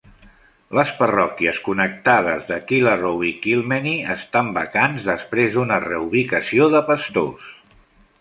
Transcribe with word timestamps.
Les 0.77 0.91
parròquies 0.99 1.57
connectades 1.65 2.47
de 2.53 2.57
Kilarrow 2.71 3.21
i 3.31 3.33
Kilmeny 3.43 3.93
estan 4.15 4.49
vacants, 4.55 5.05
després 5.11 5.53
d"una 5.59 5.79
reubicació 5.85 6.71
de 6.77 6.83
pastors. 6.89 7.53